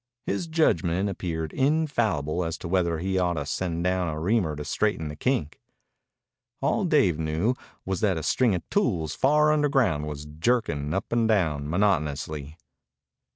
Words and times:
His 0.25 0.47
judgment 0.47 1.09
appeared 1.09 1.53
infallible 1.53 2.43
as 2.43 2.57
to 2.57 2.67
whether 2.67 2.97
he 2.97 3.19
ought 3.19 3.35
to 3.35 3.45
send 3.45 3.83
down 3.83 4.07
a 4.07 4.19
reamer 4.19 4.55
to 4.55 4.65
straighten 4.65 5.09
the 5.09 5.15
kink. 5.15 5.59
All 6.59 6.85
Dave 6.85 7.19
knew 7.19 7.53
was 7.85 7.99
that 8.01 8.17
a 8.17 8.23
string 8.23 8.55
of 8.55 8.67
tools 8.71 9.13
far 9.13 9.51
underground 9.53 10.07
was 10.07 10.25
jerking 10.25 10.91
up 10.95 11.11
and 11.13 11.27
down 11.27 11.69
monotonously. 11.69 12.57